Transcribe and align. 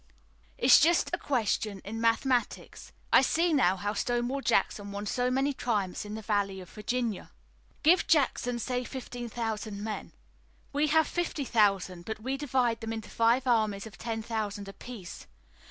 "It's 0.57 0.79
just 0.79 1.11
a 1.13 1.17
question 1.19 1.79
in 1.85 2.01
mathematics. 2.01 2.91
I 3.13 3.21
see 3.21 3.53
now 3.53 3.75
how 3.75 3.93
Stonewall 3.93 4.41
Jackson 4.41 4.91
won 4.91 5.05
so 5.05 5.29
many 5.29 5.53
triumphs 5.53 6.05
in 6.05 6.15
the 6.15 6.23
Valley 6.23 6.59
of 6.59 6.71
Virginia. 6.71 7.29
Give 7.83 8.07
Jackson, 8.07 8.57
say, 8.57 8.83
fifteen 8.83 9.29
thousand 9.29 9.83
men. 9.83 10.11
We 10.73 10.87
have 10.87 11.05
fifty 11.05 11.45
thousand, 11.45 12.05
but 12.05 12.19
we 12.19 12.35
divide 12.35 12.81
them 12.81 12.91
into 12.93 13.11
five 13.11 13.45
armies 13.45 13.85
of 13.85 13.99
ten 13.99 14.23
thousand 14.23 14.67
apiece. 14.67 15.27